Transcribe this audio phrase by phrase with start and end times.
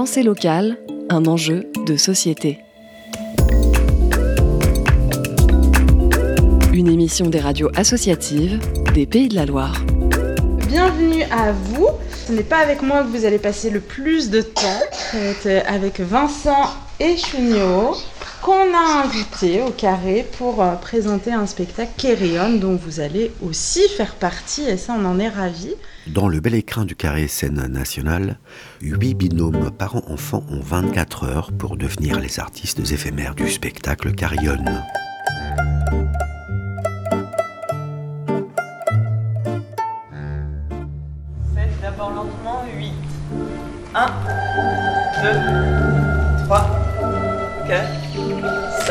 [0.00, 0.78] Pensée locale,
[1.10, 2.60] un enjeu de société.
[6.72, 8.58] Une émission des radios associatives
[8.94, 9.84] des Pays de la Loire.
[10.68, 11.88] Bienvenue à vous.
[12.26, 14.80] Ce n'est pas avec moi que vous allez passer le plus de temps.
[15.42, 17.94] C'est avec Vincent et Chunio
[18.42, 23.86] qu'on a invité au carré pour euh, présenter un spectacle Kerion dont vous allez aussi
[23.88, 25.74] faire partie et ça on en est ravis.
[26.06, 28.38] Dans le bel écrin du carré scène nationale,
[28.80, 34.64] huit binômes parents-enfants ont 24 heures pour devenir les artistes éphémères du spectacle Carillon.
[41.54, 42.92] Faites d'abord lentement 8.
[43.94, 44.06] 1,
[45.22, 46.70] 2, 3,
[47.66, 47.99] 4, 5.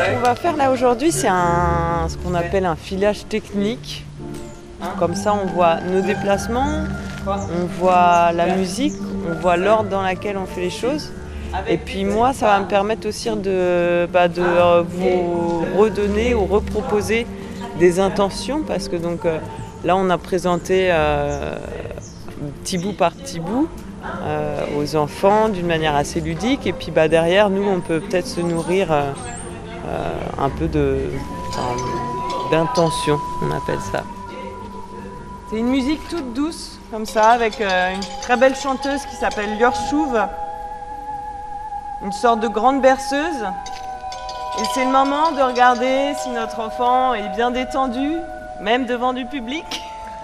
[0.00, 4.06] Ce qu'on va faire là aujourd'hui, c'est ce qu'on appelle un filage technique.
[4.98, 6.84] Comme ça, on voit nos déplacements,
[7.26, 8.94] on voit la musique,
[9.28, 11.12] on voit l'ordre dans lequel on fait les choses.
[11.68, 17.26] Et puis moi, ça va me permettre aussi de, bah, euh, vous redonner ou reproposer
[17.78, 19.38] des intentions parce que donc euh,
[19.84, 21.56] là, on a présenté euh,
[22.62, 23.68] petit bout par petit bout
[24.22, 26.66] euh, aux enfants d'une manière assez ludique.
[26.66, 28.88] Et puis bah, derrière, nous, on peut peut-être se nourrir
[30.38, 31.10] un peu de,
[32.50, 34.02] d'intention, on appelle ça.
[35.50, 39.58] C'est une musique toute douce, comme ça, avec euh, une très belle chanteuse qui s'appelle
[39.58, 40.20] Lior Chouve,
[42.02, 43.44] une sorte de grande berceuse.
[44.60, 48.12] Et c'est le moment de regarder si notre enfant est bien détendu,
[48.60, 49.64] même devant du public.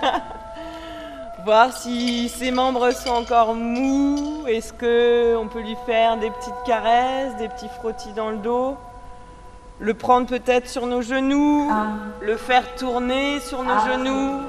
[1.44, 4.44] Voir si ses membres sont encore mous.
[4.47, 8.77] Est-ce qu'on peut lui faire des petites caresses, des petits frottis dans le dos?
[9.79, 11.71] Le prendre peut-être sur nos genoux,
[12.23, 14.41] le faire tourner sur nos genoux.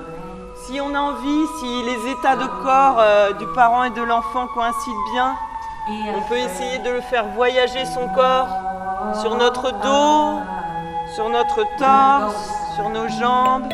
[0.65, 4.47] Si on a envie, si les états de corps euh, du parent et de l'enfant
[4.47, 5.35] coïncident bien,
[6.15, 8.47] on peut essayer de le faire voyager son corps
[9.21, 10.41] sur notre dos,
[11.15, 13.69] sur notre torse, sur nos jambes.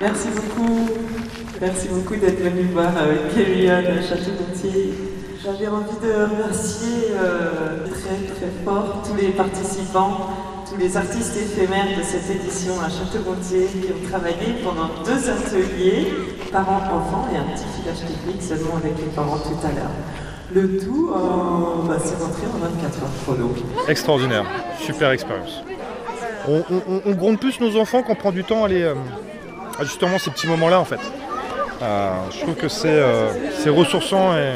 [0.00, 0.88] Merci beaucoup.
[1.60, 3.20] Merci beaucoup d'être venu voir avec
[3.68, 4.94] à Château-Gontier.
[5.44, 10.30] J'avais envie de remercier euh, très très fort tous les participants,
[10.66, 16.06] tous les artistes éphémères de cette édition à Château-Gontier qui ont travaillé pendant deux ateliers,
[16.50, 19.92] parents-enfants et un petit filage technique seulement avec les parents tout à l'heure.
[20.54, 23.54] Le tout, euh, c'est rentré en 24 heures chrono.
[23.86, 24.46] Extraordinaire,
[24.80, 25.62] super expérience.
[26.48, 28.94] On gronde plus nos enfants qu'on prend du temps à les, euh,
[29.80, 31.00] à justement ces petits moments-là en fait.
[31.82, 33.30] Euh, je trouve que c'est euh,
[33.68, 34.52] ressourçant et,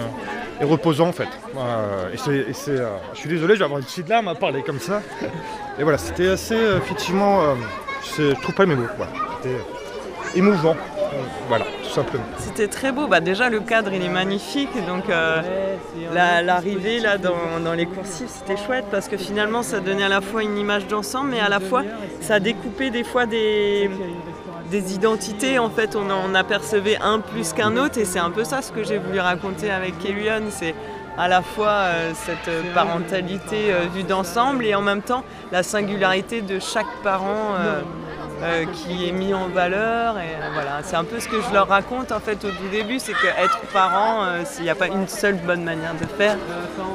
[0.65, 1.29] reposant en fait.
[1.57, 5.01] Euh, et je suis désolé, je vais avoir une petite larme à parler comme ça.
[5.79, 7.41] Et voilà, c'était assez effectivement,
[8.17, 8.87] je trouve pas mes mots.
[9.43, 9.57] C'était
[10.37, 10.77] émouvant,
[11.49, 12.25] voilà, tout simplement.
[12.39, 13.07] C'était très beau.
[13.07, 14.71] Bah, déjà, le cadre, il est magnifique.
[14.87, 15.05] Donc,
[16.13, 20.09] la- l'arrivée là dans, dans les coursives, c'était chouette parce que finalement, ça donnait à
[20.09, 21.83] la fois une image d'ensemble, mais à la fois,
[22.21, 23.91] ça découpait des fois des,
[24.71, 25.59] des identités.
[25.59, 27.99] En fait, on en apercevait un plus qu'un autre.
[27.99, 30.47] Et c'est un peu ça ce que j'ai voulu raconter avec Kellyanne.
[30.51, 30.75] C'est
[31.17, 36.41] à la fois euh, cette parentalité euh, vue d'ensemble et en même temps la singularité
[36.43, 37.55] de chaque parent.
[38.43, 40.17] euh, qui est mis en valeur.
[40.83, 43.61] C'est un peu ce que je leur raconte en fait au tout début, c'est qu'être
[43.73, 46.37] parent, euh, il n'y a pas une seule bonne manière de faire,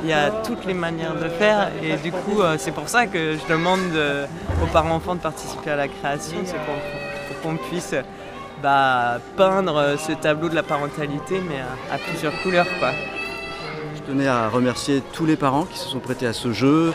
[0.03, 1.69] il y a toutes les manières de faire.
[1.81, 3.80] Et du coup, c'est pour ça que je demande
[4.62, 7.95] aux parents-enfants de participer à la création, c'est qu'on- pour qu'on puisse
[8.62, 12.67] bah, peindre euh, ce tableau de la parentalité, mais à, à plusieurs couleurs.
[12.79, 12.91] Quoi.
[13.95, 16.94] Je tenais à remercier tous les parents qui se sont prêtés à ce jeu,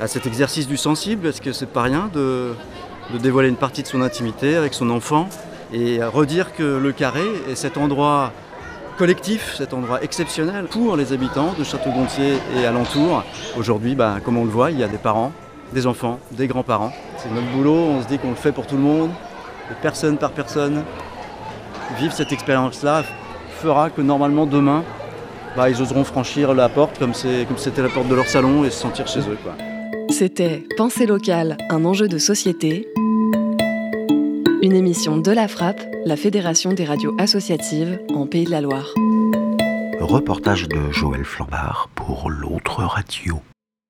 [0.00, 2.54] à cet exercice du sensible, parce que c'est pas rien de,
[3.20, 5.28] dévoiler une partie de son intimité avec son enfant
[5.72, 8.32] et redire que le carré est cet endroit
[8.98, 13.22] collectif, cet endroit exceptionnel pour les habitants de Château-Gontier et alentour.
[13.56, 15.32] Aujourd'hui, bah, comme on le voit, il y a des parents,
[15.72, 16.92] des enfants, des grands-parents.
[17.18, 19.10] C'est notre boulot, on se dit qu'on le fait pour tout le monde,
[19.74, 20.82] personne par personne.
[21.98, 23.04] Vivre cette expérience-là
[23.60, 24.84] fera que normalement demain,
[25.56, 28.78] bah, ils oseront franchir la porte comme c'était la porte de leur salon et se
[28.78, 29.38] sentir chez eux.
[29.42, 29.54] Quoi.
[30.10, 32.88] C'était Pensée locale, un enjeu de société.
[34.62, 38.92] Une émission de la Frappe, la Fédération des radios associatives en Pays de la Loire.
[40.00, 43.40] Reportage de Joël Flambard pour l'autre radio.